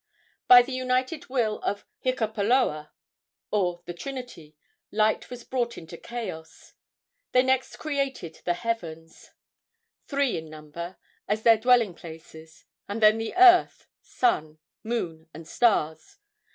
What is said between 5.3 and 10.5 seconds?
brought into chaos. They next created the heavens, three in